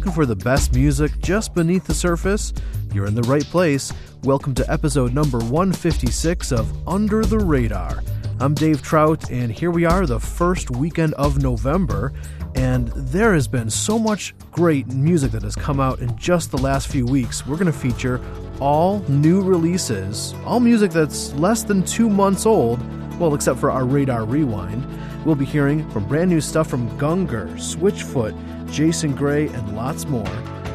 [0.00, 2.54] looking for the best music just beneath the surface?
[2.94, 3.92] You're in the right place.
[4.22, 8.02] Welcome to episode number 156 of Under the Radar.
[8.40, 12.14] I'm Dave Trout, and here we are, the first weekend of November.
[12.54, 16.56] And there has been so much great music that has come out in just the
[16.56, 17.46] last few weeks.
[17.46, 18.22] We're going to feature
[18.58, 22.80] all new releases, all music that's less than two months old,
[23.20, 24.82] well, except for our Radar Rewind.
[25.24, 28.34] We'll be hearing from brand new stuff from Gungor, Switchfoot,
[28.70, 30.24] Jason Gray, and lots more.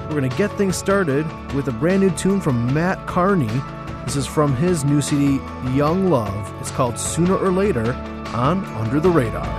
[0.03, 3.49] We're going to get things started with a brand new tune from Matt Kearney.
[4.05, 5.39] This is from his new CD,
[5.75, 6.53] Young Love.
[6.61, 7.93] It's called Sooner or Later
[8.35, 9.54] on Under the Radar.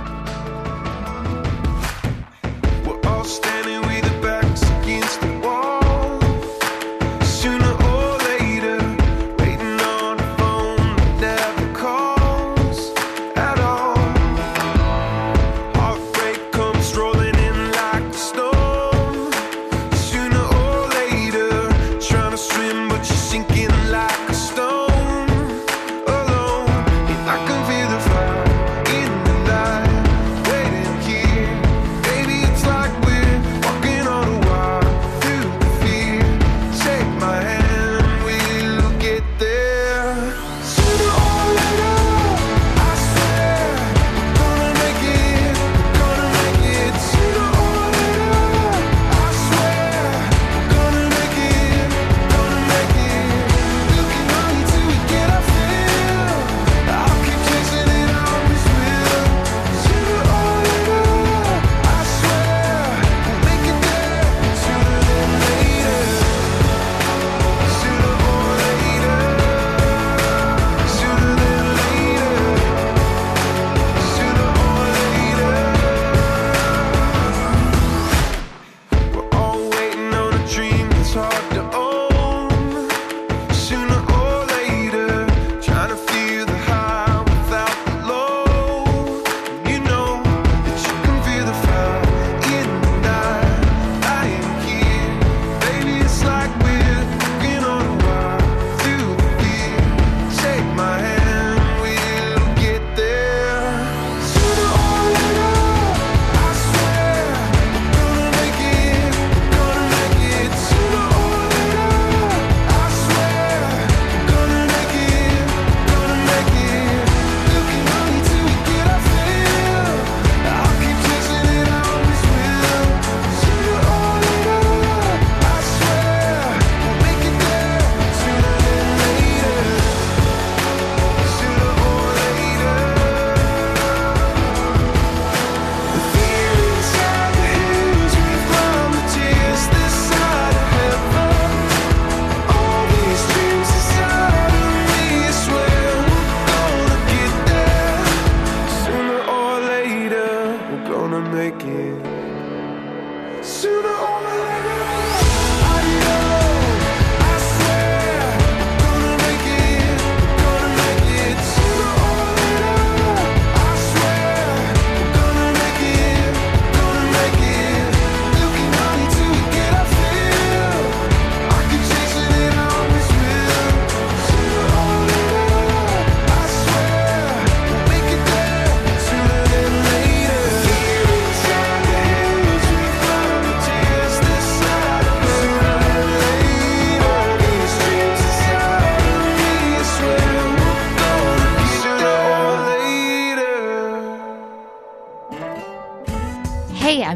[151.19, 153.45] never make it.
[153.45, 154.36] Sooner or later.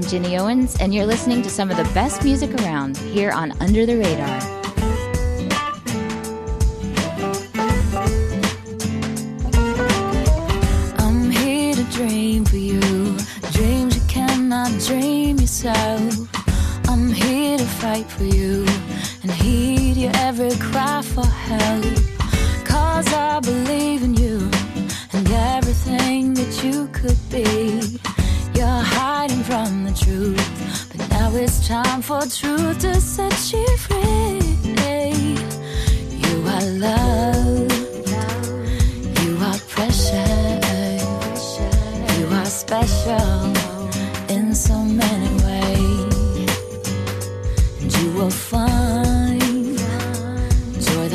[0.01, 3.85] Ginny Owens, and you're listening to some of the best music around here on Under
[3.85, 4.50] the Radar.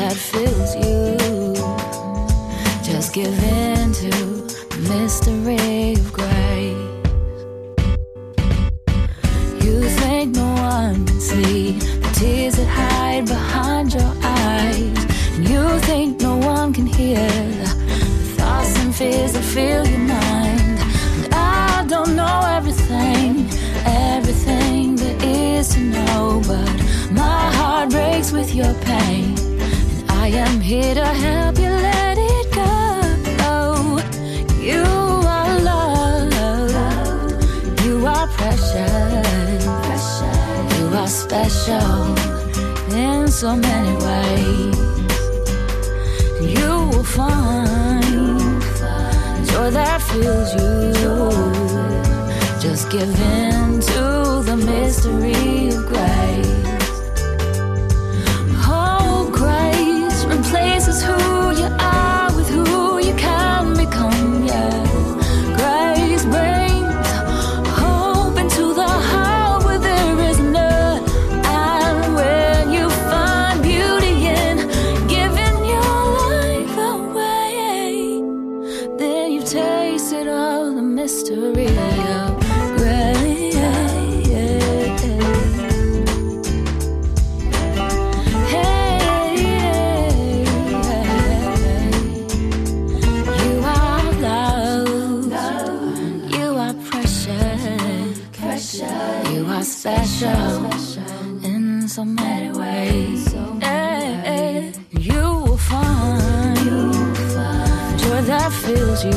[0.07, 1.53] That fills you.
[2.81, 4.09] Just give in to
[4.71, 6.87] the mystery of grace.
[9.65, 11.71] You think no one can see
[12.03, 14.97] the tears that hide behind your eyes.
[15.35, 17.27] And you think no one can hear
[17.61, 17.67] the
[18.37, 20.79] thoughts and fears that fill your mind.
[21.15, 23.49] And I don't know everything,
[23.85, 26.71] everything there is to know, but
[27.11, 29.46] my heart breaks with your pain.
[30.37, 33.97] And I am here to help you let it go.
[34.61, 36.61] You are love,
[37.83, 40.05] you are precious,
[40.77, 42.15] you are special
[42.95, 44.77] in so many ways.
[46.55, 48.03] You will find
[49.49, 51.31] joy that fills you.
[52.61, 53.09] Just give
[53.41, 56.66] in to the mystery of grace.
[99.63, 100.65] Special
[101.43, 103.33] in so many ways.
[103.61, 106.57] Hey, you will find
[107.99, 109.11] joy that fills you.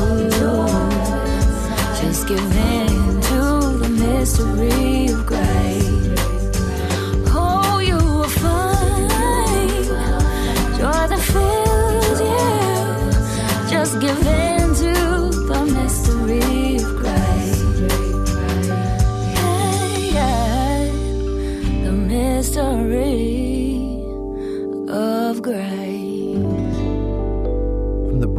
[2.00, 3.40] Just give in to
[3.82, 5.88] the mystery of grace.
[7.32, 9.10] Oh, you will find
[10.78, 13.70] joy that fills you.
[13.70, 14.49] Just give in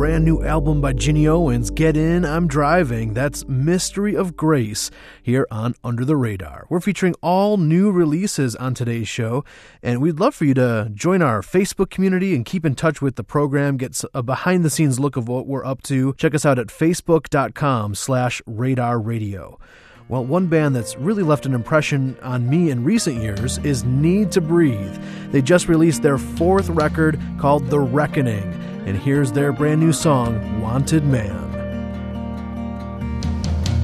[0.02, 3.14] brand new album by Ginny Owens, Get In, I'm Driving.
[3.14, 4.90] That's Mystery of Grace
[5.22, 6.66] here on Under the Radar.
[6.70, 9.46] We're featuring all new releases on today's show,
[9.84, 13.16] and we'd love for you to join our Facebook community and keep in touch with
[13.16, 16.16] the program, get a behind the scenes look of what we're up to.
[16.16, 19.60] Check us out at facebook.com slash radar radio.
[20.10, 24.32] Well, one band that's really left an impression on me in recent years is Need
[24.32, 24.98] to Breathe.
[25.32, 28.52] They just released their fourth record called The Reckoning,
[28.86, 31.52] and here's their brand new song, Wanted Man.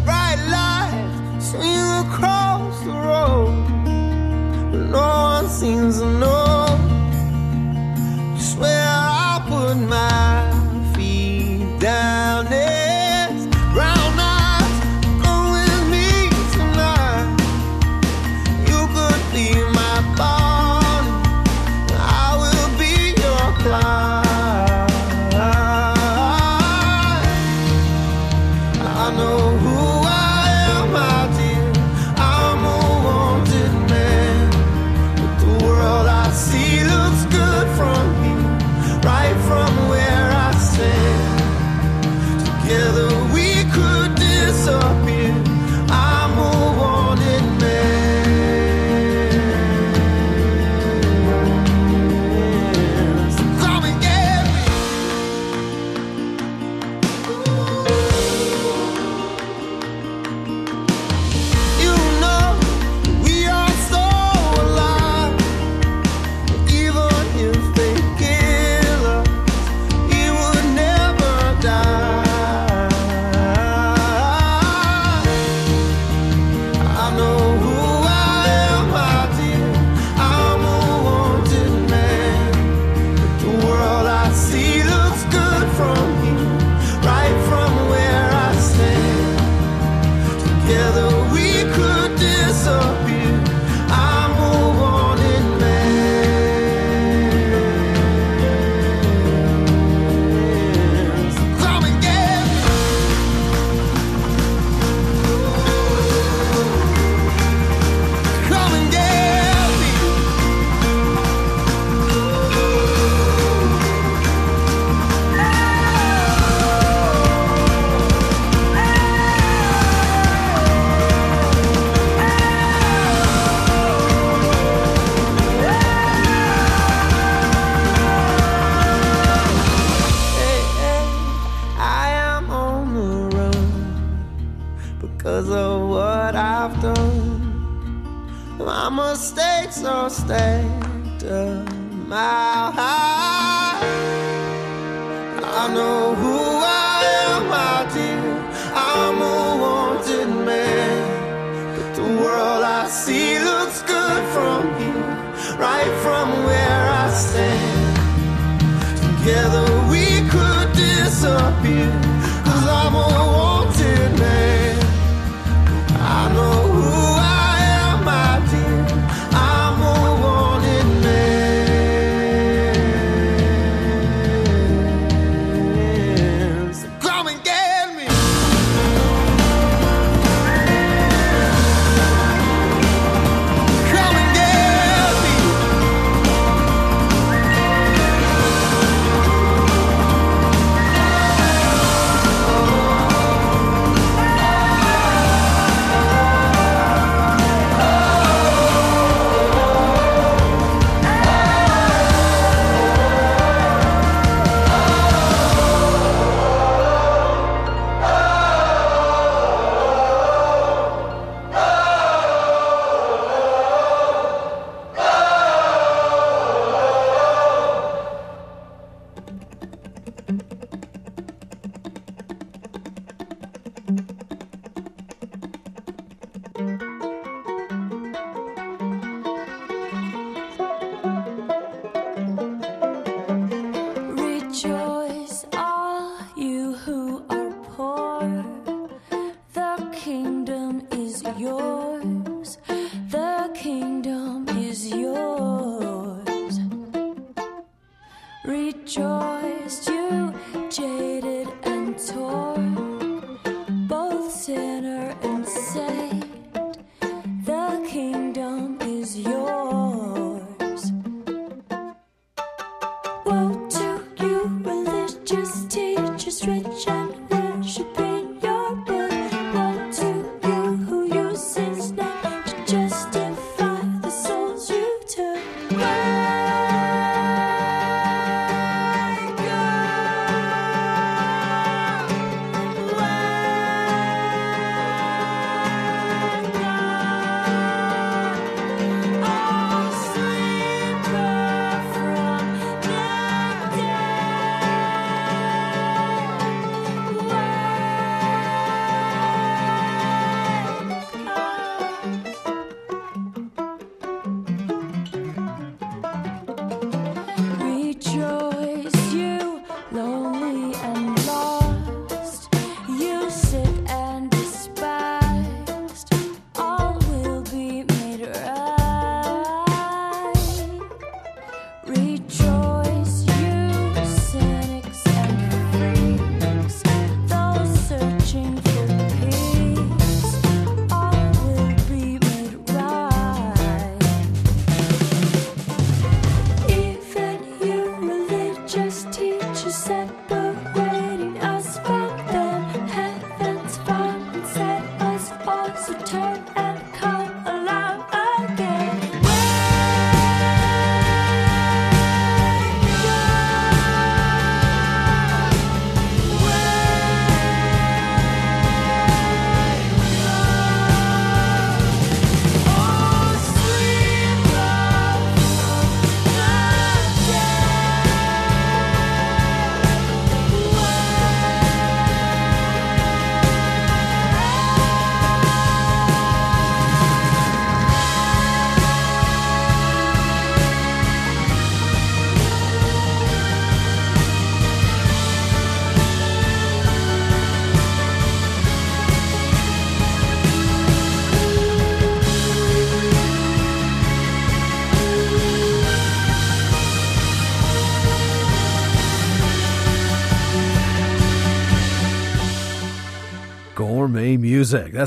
[0.03, 3.65] bright lights swing across the road,
[4.71, 6.65] but no one seems to know
[8.35, 12.45] just where I'll put my feet down.
[12.45, 12.86] There's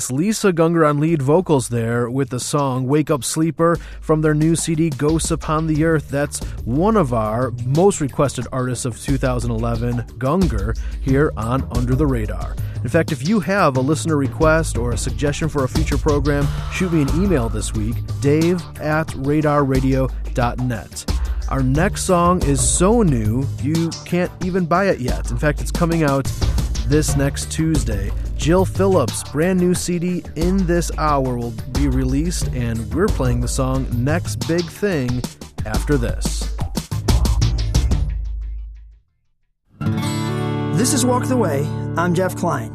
[0.01, 4.33] Yes, Lisa Gungor on lead vocals there with the song Wake Up Sleeper from their
[4.33, 6.09] new CD Ghosts Upon the Earth.
[6.09, 12.57] That's one of our most requested artists of 2011, Gungor, here on Under the Radar.
[12.83, 16.49] In fact, if you have a listener request or a suggestion for a future program,
[16.73, 21.21] shoot me an email this week, dave at radarradio.net.
[21.51, 25.31] Our next song is so new, you can't even buy it yet.
[25.31, 26.27] In fact, it's coming out
[26.91, 28.11] this next Tuesday.
[28.37, 33.47] Jill Phillips' brand new CD In This Hour will be released, and we're playing the
[33.47, 35.23] song Next Big Thing
[35.65, 36.53] after this.
[39.79, 41.65] This is Walk the Way.
[41.97, 42.73] I'm Jeff Klein.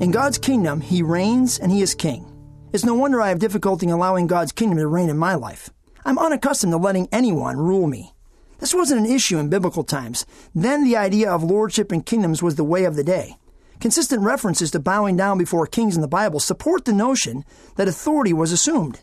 [0.00, 2.26] In God's kingdom, He reigns and He is king.
[2.72, 5.68] It's no wonder I have difficulty allowing God's kingdom to reign in my life.
[6.06, 8.14] I'm unaccustomed to letting anyone rule me.
[8.60, 10.24] This wasn't an issue in biblical times.
[10.54, 13.36] Then the idea of lordship and kingdoms was the way of the day.
[13.82, 18.32] Consistent references to bowing down before kings in the Bible support the notion that authority
[18.32, 19.00] was assumed.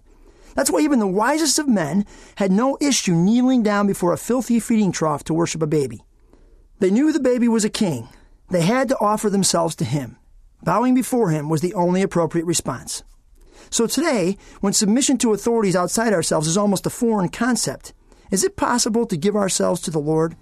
[0.55, 2.05] That's why even the wisest of men
[2.37, 6.05] had no issue kneeling down before a filthy feeding trough to worship a baby.
[6.79, 8.07] They knew the baby was a king.
[8.51, 10.15] They had to offer themselves to him.
[10.63, 13.03] Bowing before him was the only appropriate response.
[13.69, 17.91] So today, when submission to authorities outside ourselves is almost a foreign concept,
[18.31, 20.37] is it possible to give ourselves to the Lord?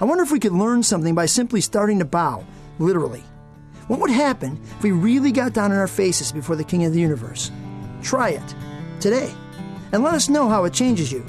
[0.00, 2.44] I wonder if we could learn something by simply starting to bow,
[2.78, 3.24] literally.
[3.92, 6.94] What would happen if we really got down on our faces before the King of
[6.94, 7.50] the universe?
[8.02, 8.54] Try it
[9.00, 9.30] today.
[9.92, 11.20] And let us know how it changes you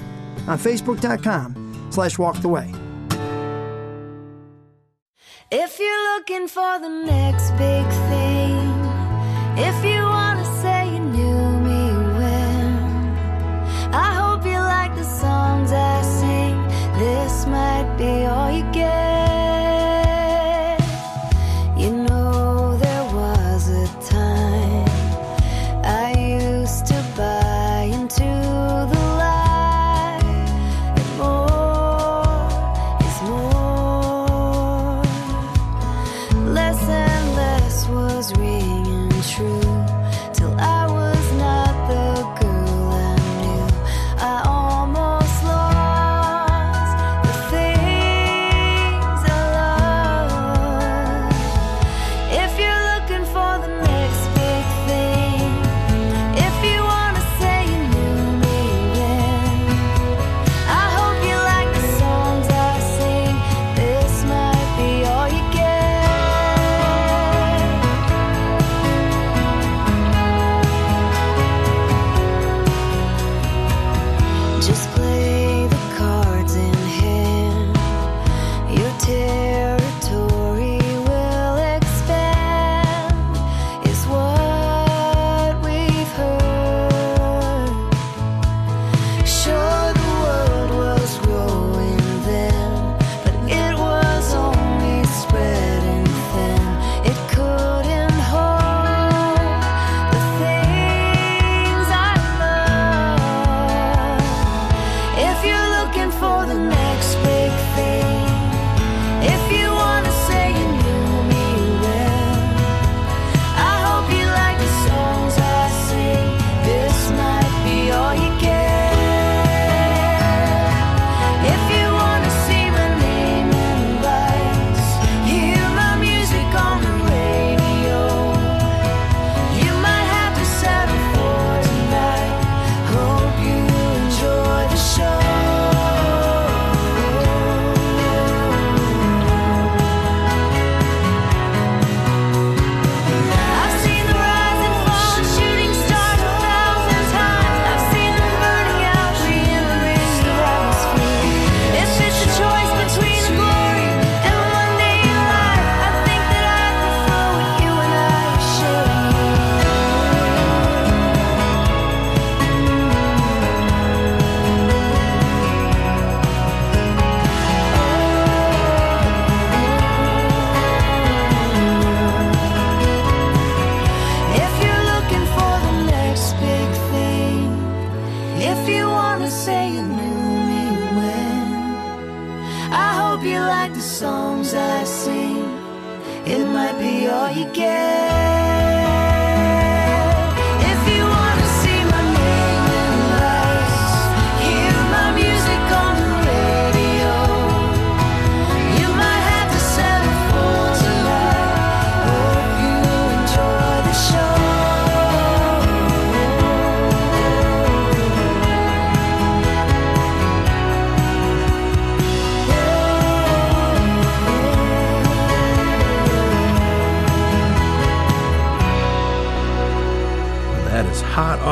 [0.48, 2.74] on Facebook.com slash walk the way.
[5.52, 8.64] If you're looking for the next big thing,
[9.58, 9.93] if you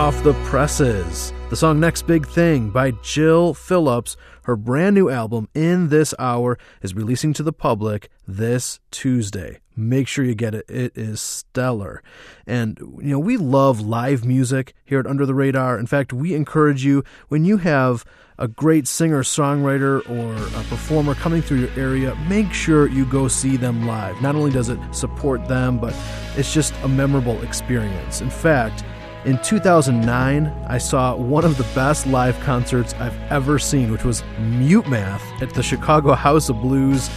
[0.02, 1.32] off the presses.
[1.52, 6.58] The song Next Big Thing by Jill Phillips, her brand new album In This Hour,
[6.82, 9.60] is releasing to the public this Tuesday.
[9.76, 10.66] Make sure you get it.
[10.68, 12.02] It is stellar.
[12.48, 15.78] And, you know, we love live music here at Under the Radar.
[15.78, 18.04] In fact, we encourage you when you have
[18.40, 23.28] a great singer songwriter or a performer coming through your area, make sure you go
[23.28, 24.20] see them live.
[24.20, 25.96] Not only does it support them, but
[26.36, 28.20] it's just a memorable experience.
[28.20, 28.84] In fact,
[29.26, 34.24] in 2009, I saw one of the best live concerts I've ever seen, which was
[34.40, 37.10] Mute Math at the Chicago House of Blues.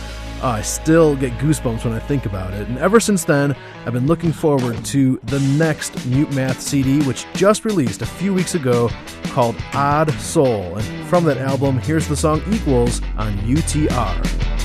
[0.42, 2.68] Uh, I still get goosebumps when I think about it.
[2.68, 7.24] And ever since then, I've been looking forward to the next Mute Math CD, which
[7.32, 8.90] just released a few weeks ago
[9.28, 10.76] called Odd Soul.
[10.76, 14.63] And from that album, here's the song Equals on UTR.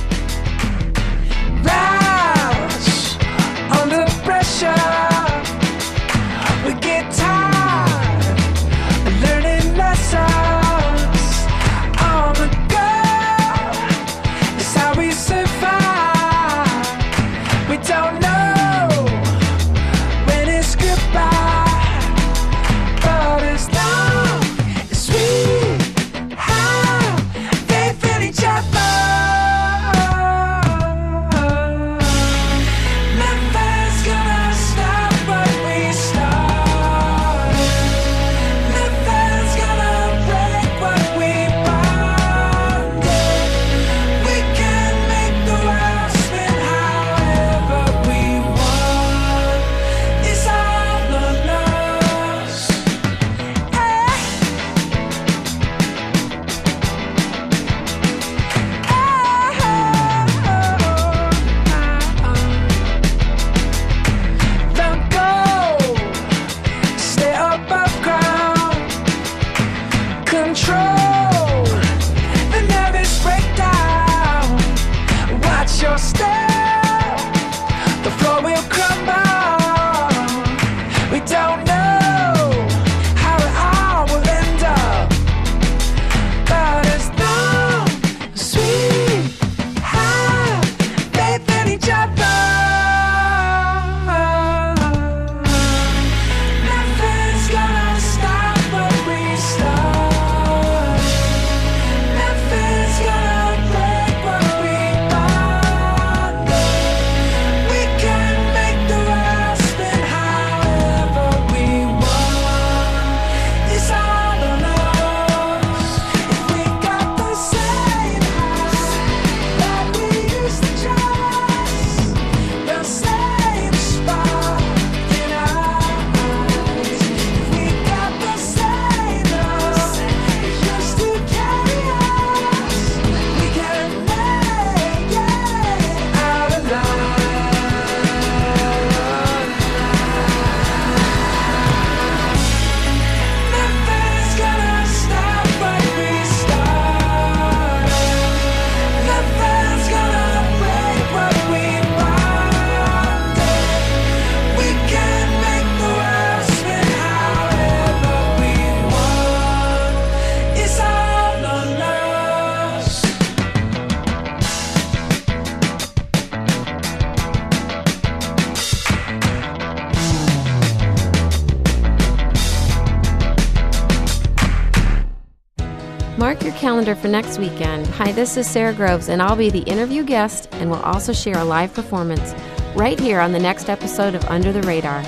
[176.90, 177.86] Calendar for next weekend.
[177.88, 181.38] Hi, this is Sara Groves, and I'll be the interview guest and will also share
[181.38, 182.34] a live performance
[182.76, 185.04] right here on the next episode of Under the Radar.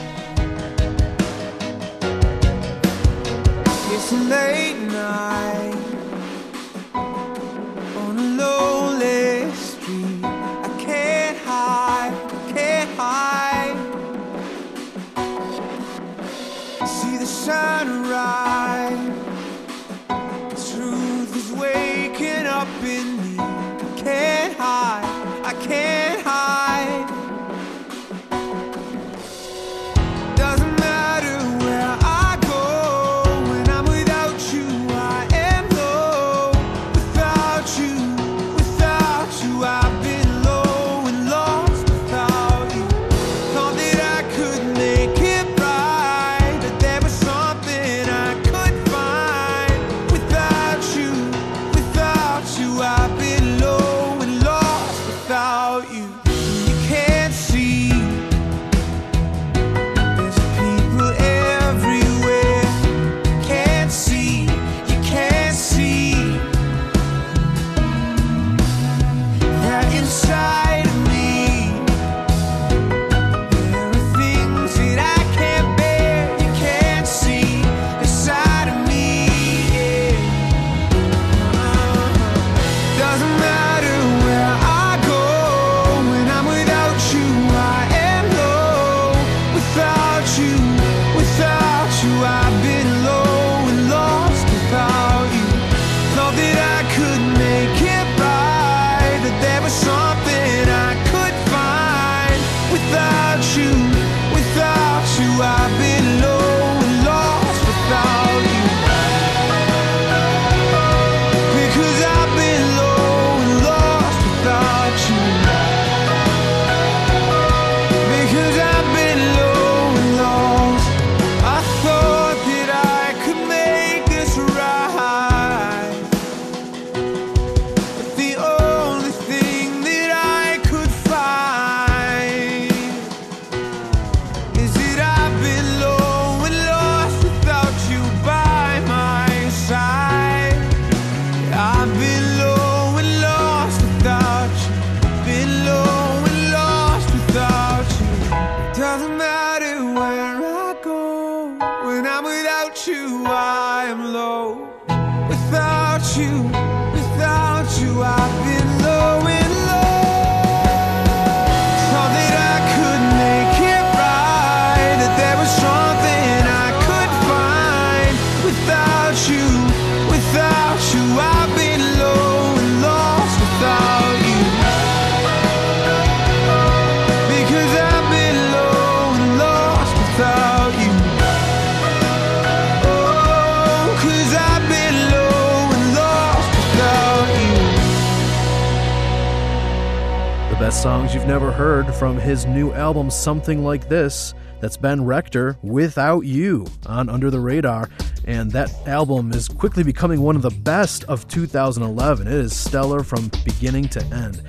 [191.21, 194.33] You've never heard from his new album, Something Like This.
[194.59, 197.91] That's Ben Rector, Without You, on Under the Radar.
[198.25, 202.25] And that album is quickly becoming one of the best of 2011.
[202.25, 204.41] It is stellar from beginning to end.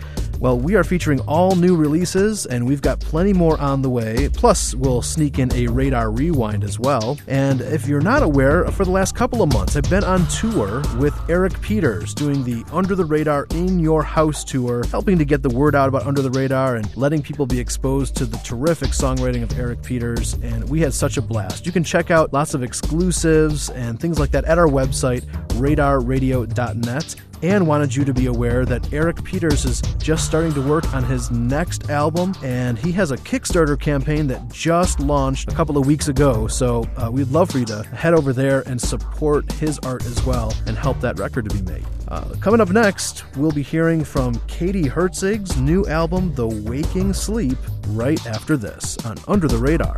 [0.43, 4.29] Well, we are featuring all new releases, and we've got plenty more on the way.
[4.33, 7.17] Plus, we'll sneak in a radar rewind as well.
[7.29, 10.83] And if you're not aware, for the last couple of months, I've been on tour
[10.99, 15.45] with Eric Peters doing the Under the Radar in Your House tour, helping to get
[15.45, 18.89] the word out about Under the Radar and letting people be exposed to the terrific
[18.89, 20.33] songwriting of Eric Peters.
[20.43, 21.67] And we had such a blast.
[21.67, 27.15] You can check out lots of exclusives and things like that at our website, radarradio.net
[27.43, 31.05] and wanted you to be aware that Eric Peters is just starting to work on
[31.05, 35.87] his next album, and he has a Kickstarter campaign that just launched a couple of
[35.87, 36.47] weeks ago.
[36.47, 40.23] So uh, we'd love for you to head over there and support his art as
[40.25, 41.85] well and help that record to be made.
[42.09, 47.59] Uh, coming up next, we'll be hearing from Katie Herzig's new album, The Waking Sleep,
[47.89, 49.97] right after this on Under the Radar.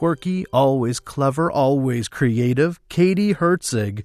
[0.00, 4.02] Quirky, always clever, always creative Katie Herzig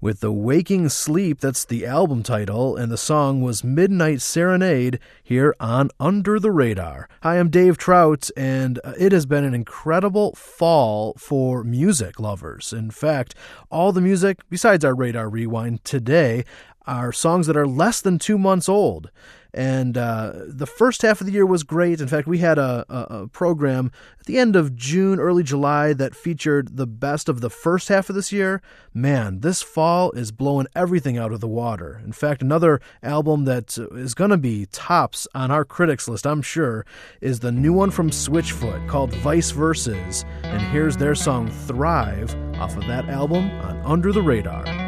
[0.00, 1.38] with The Waking Sleep.
[1.38, 7.08] That's the album title, and the song was Midnight Serenade here on Under the Radar.
[7.22, 12.72] Hi, I'm Dave Trout, and uh, it has been an incredible fall for music lovers.
[12.72, 13.36] In fact,
[13.70, 16.44] all the music, besides our Radar Rewind today,
[16.88, 19.12] are songs that are less than two months old.
[19.56, 22.02] And uh, the first half of the year was great.
[22.02, 23.90] In fact, we had a, a, a, program
[24.20, 28.10] at the end of June, early July that featured the best of the first half
[28.10, 28.60] of this year.
[28.92, 32.02] Man, this fall is blowing everything out of the water.
[32.04, 36.42] In fact, another album that is going to be tops on our critics list, I'm
[36.42, 36.84] sure,
[37.22, 40.26] is the new one from Switchfoot called Vice Verses.
[40.42, 44.85] And here's their song Thrive off of that album on Under the Radar.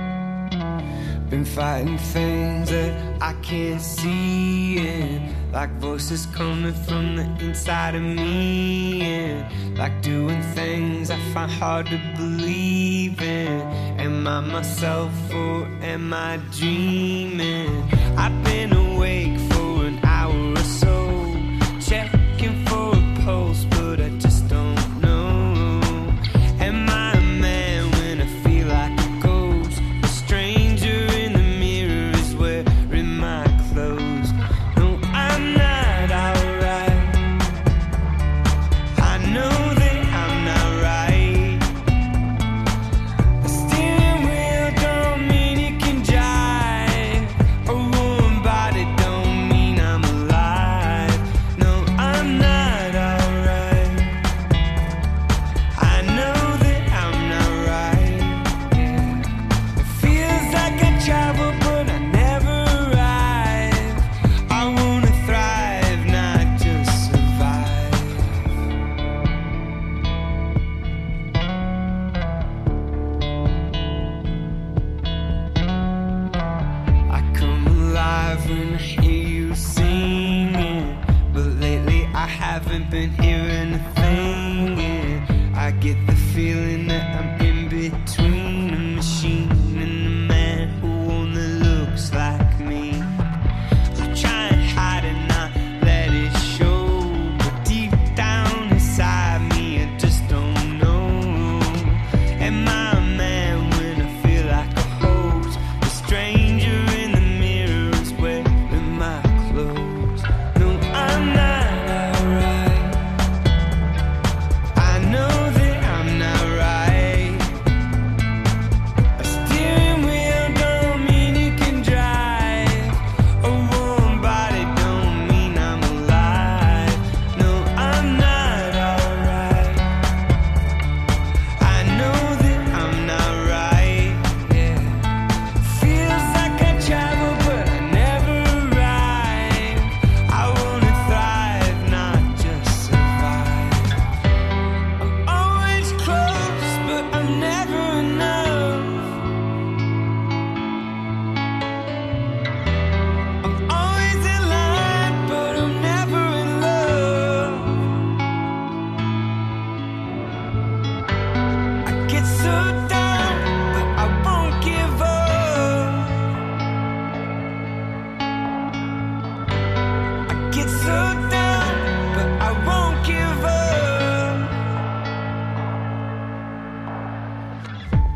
[1.31, 8.01] Been fighting things that I can't see, and like voices coming from the inside of
[8.01, 13.61] me, and like doing things I find hard to believe in.
[14.01, 17.83] Am I myself or am I dreaming?
[18.17, 19.39] I've been awake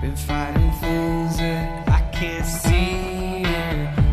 [0.03, 3.45] Been fighting things that I can't see,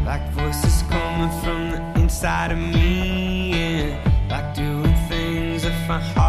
[0.05, 6.28] like voices coming from the inside of me, and like doing things I find hard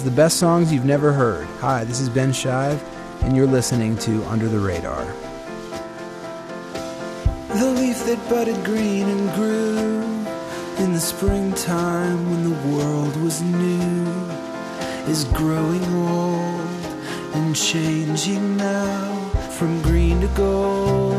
[0.00, 1.46] It's the best songs you've never heard.
[1.60, 2.82] Hi, this is Ben Shive,
[3.20, 5.04] and you're listening to Under the Radar.
[7.58, 10.00] The leaf that budded green and grew
[10.82, 14.06] in the springtime when the world was new
[15.06, 16.96] is growing old
[17.34, 21.14] and changing now from green to gold.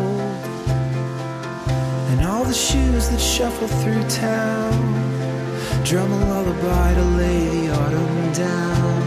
[2.09, 5.00] And all the shoes that shuffle through town
[5.83, 9.01] drum a lullaby to lay the autumn down.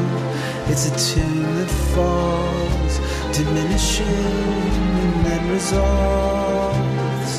[0.66, 2.98] It's a tune that falls,
[3.36, 7.32] diminishing and then resolves.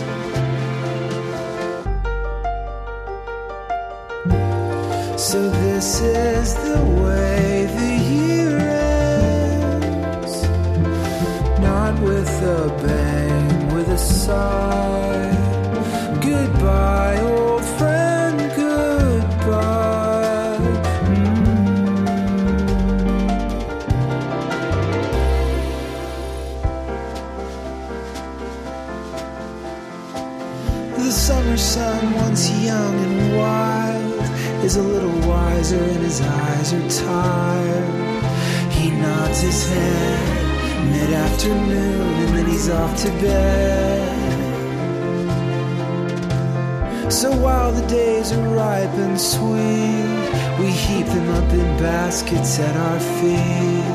[5.21, 10.43] So this is the way the year ends.
[11.59, 15.04] Not with a bang, with a sigh.
[34.65, 38.23] Is a little wiser and his eyes are tired.
[38.71, 44.41] He nods his head mid afternoon and then he's off to bed.
[47.11, 52.75] So while the days are ripe and sweet, we heap them up in baskets at
[52.75, 53.85] our feet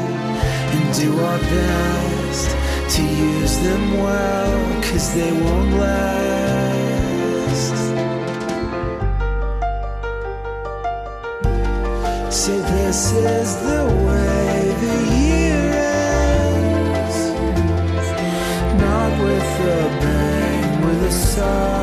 [0.75, 2.49] and do our best
[2.95, 6.59] to use them well, cause they won't last.
[12.47, 15.72] This is the way the year
[16.32, 17.16] ends.
[18.80, 21.80] Not with a bang, with a sigh.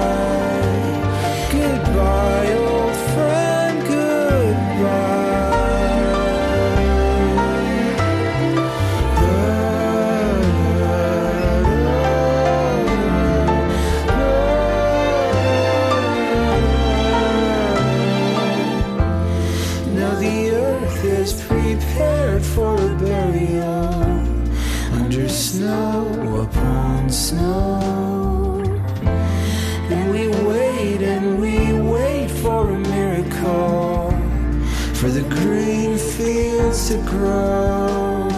[36.88, 38.30] To grow.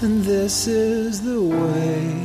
[0.00, 2.21] And this is the way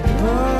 [0.00, 0.57] Goodbye,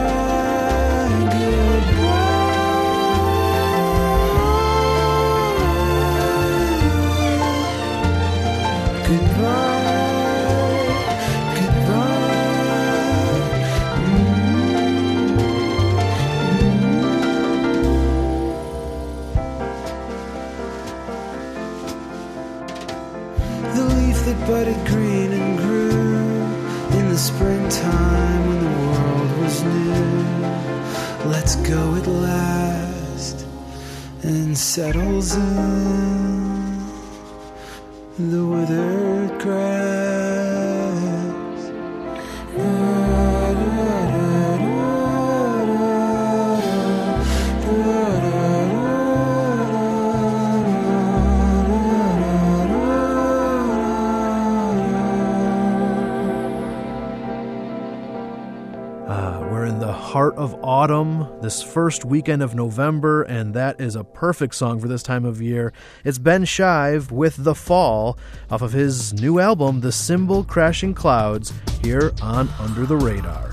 [61.48, 65.40] this first weekend of November, and that is a perfect song for this time of
[65.40, 65.72] year.
[66.04, 68.18] It's Ben Shive with The Fall
[68.50, 73.47] off of his new album, The Cymbal Crashing Clouds, here on Under the Radar.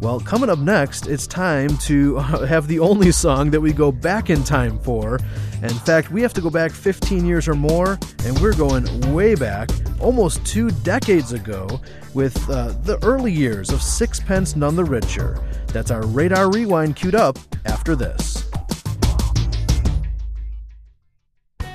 [0.00, 4.30] Well, coming up next, it's time to have the only song that we go back
[4.30, 5.20] in time for.
[5.62, 9.34] In fact, we have to go back 15 years or more, and we're going way
[9.34, 9.68] back,
[10.00, 11.82] almost two decades ago,
[12.14, 15.38] with uh, the early years of Sixpence None the Richer.
[15.66, 18.49] That's our Radar Rewind queued up after this.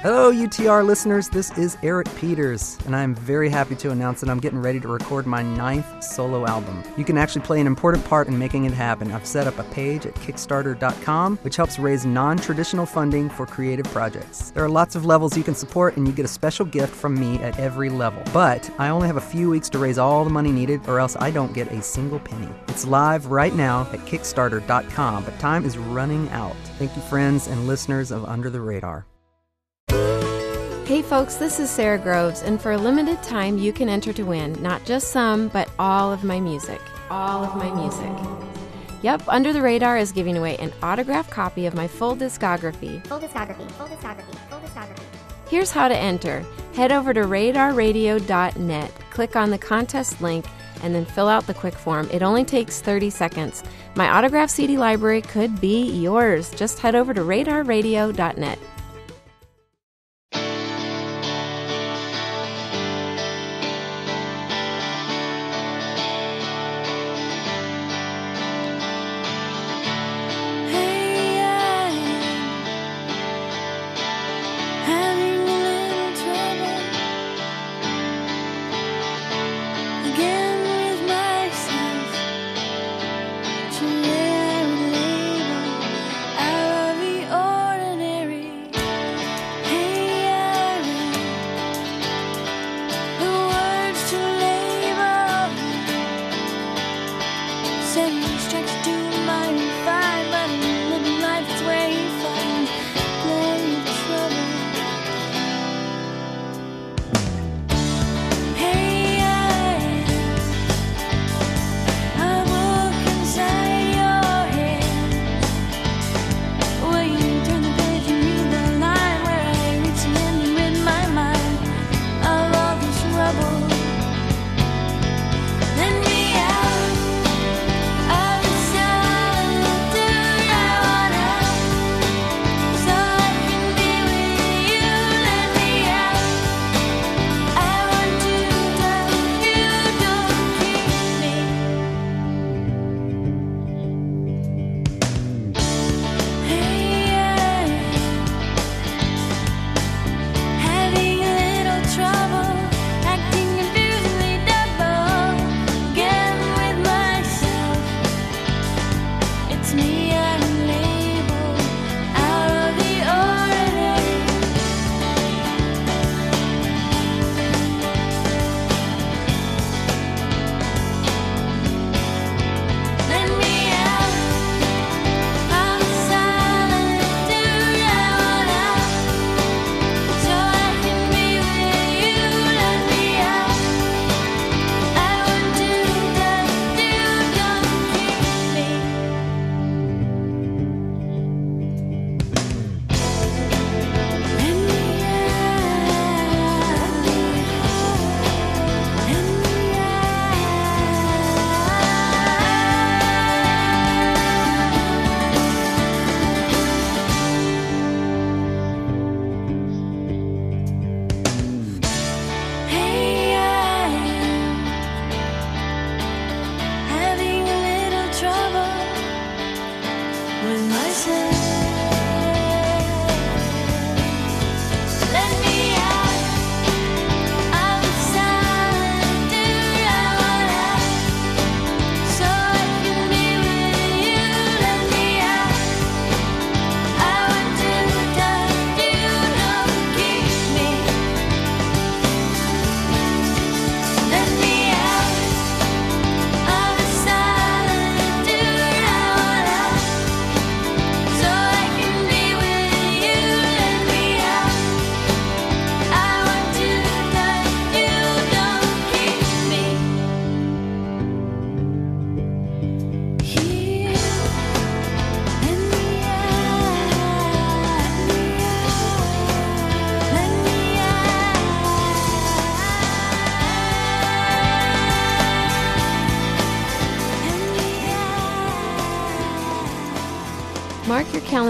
[0.06, 1.30] Hello, UTR listeners.
[1.30, 4.88] This is Eric Peters, and I'm very happy to announce that I'm getting ready to
[4.88, 6.84] record my ninth solo album.
[6.96, 9.12] You can actually play an important part in making it happen.
[9.12, 13.88] I've set up a page at Kickstarter.com, which helps raise non traditional funding for creative
[13.88, 14.52] projects.
[14.52, 17.20] There are lots of levels you can support, and you get a special gift from
[17.20, 18.22] me at every level.
[18.32, 21.18] But I only have a few weeks to raise all the money needed, or else
[21.20, 22.54] I don't get a single penny.
[22.68, 26.56] It's live right now at Kickstarter.com, but time is running out.
[26.78, 29.08] Thank you, friends and listeners of Under the Radar.
[30.86, 34.22] Hey folks, this is Sara Groves, and for a limited time, you can enter to
[34.22, 36.80] win not just some, but all of my music.
[37.10, 38.12] All of my music.
[39.02, 43.04] Yep, Under the Radar is giving away an autographed copy of my full discography.
[43.08, 45.02] Full discography, full discography, full discography.
[45.50, 50.46] Here's how to enter head over to radarradio.net, click on the contest link,
[50.84, 52.08] and then fill out the quick form.
[52.12, 53.64] It only takes 30 seconds.
[53.96, 56.52] My autograph CD library could be yours.
[56.52, 58.60] Just head over to radarradio.net.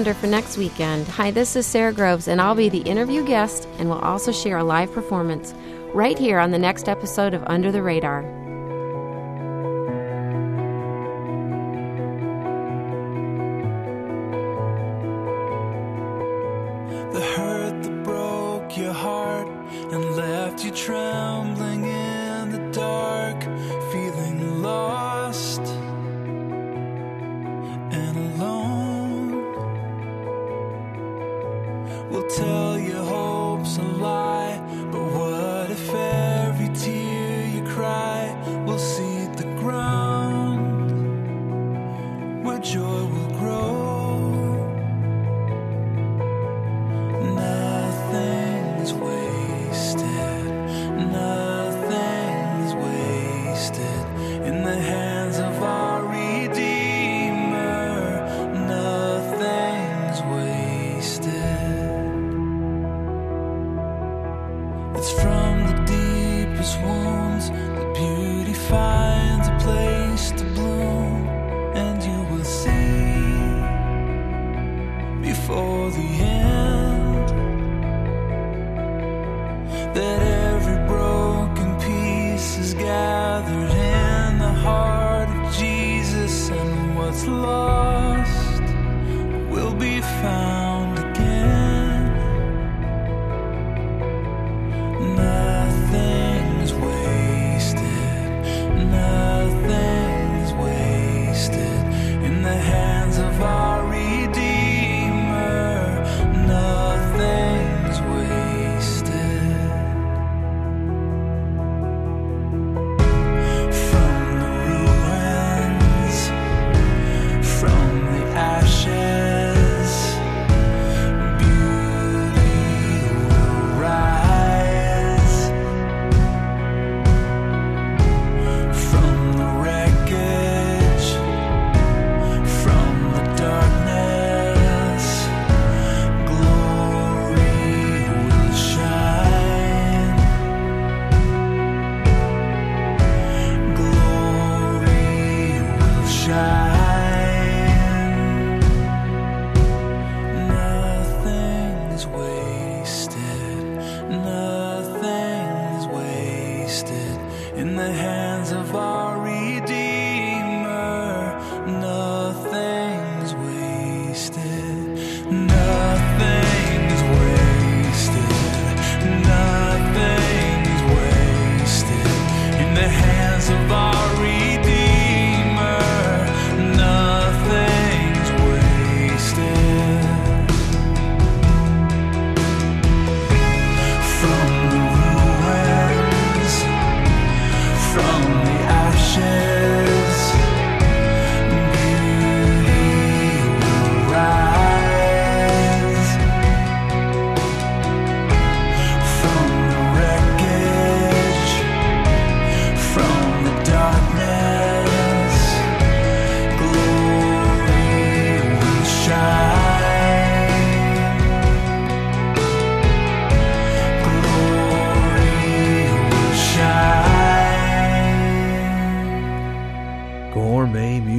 [0.05, 1.07] calendar for next weekend.
[1.07, 4.57] Hi, this is Sara Groves, and I'll be the interview guest and we'll also share
[4.57, 5.55] a live performance
[5.95, 8.44] right here on the next episode of Under the Radar.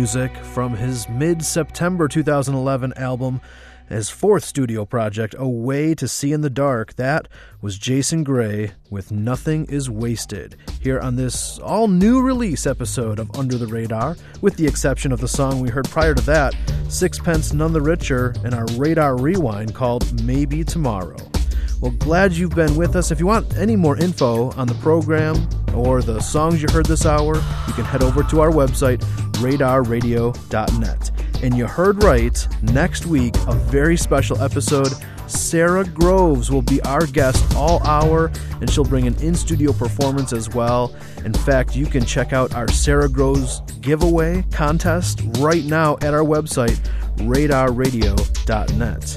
[0.07, 3.41] Music from his mid September 2011 album,
[3.89, 6.95] his fourth studio project, A Way to See in the Dark.
[6.95, 7.27] That
[7.61, 13.37] was Jason Gray with Nothing is Wasted, here on this all new release episode of
[13.37, 16.55] Under the Radar, with the exception of the song we heard prior to that,
[16.89, 21.36] Sixpence None the Richer, and our Radar Rewind called Maybe Tomorrow.
[21.81, 23.11] Well, glad you've been with us.
[23.11, 27.05] If you want any more info on the program or the songs you heard this
[27.05, 29.01] hour, you can head over to our website,
[29.35, 31.11] radarradio.net.
[31.43, 34.89] And you heard right, next week, a very special episode.
[35.27, 40.33] Sara Groves will be our guest all hour, and she'll bring an in studio performance
[40.33, 40.97] as well.
[41.25, 46.25] In fact, you can check out our Sara Groves giveaway contest right now at our
[46.25, 46.79] website,
[47.17, 49.17] radarradio.net.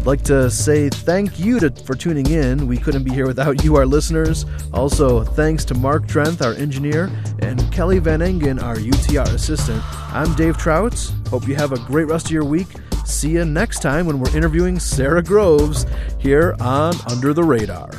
[0.00, 2.66] I'd like to say thank you to, for tuning in.
[2.66, 4.46] We couldn't be here without you, our listeners.
[4.72, 9.82] Also, thanks to Mark Drenth, our engineer, and Kelly Van Engen, our UTR assistant.
[10.14, 10.94] I'm Dave Trout.
[11.28, 12.68] Hope you have a great rest of your week.
[13.04, 15.84] See you next time when we're interviewing Sara Groves
[16.18, 17.90] here on Under the Radar.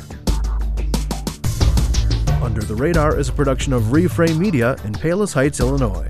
[2.42, 6.08] Under the Radar is a production of Reframe Media in Palos Heights, Illinois.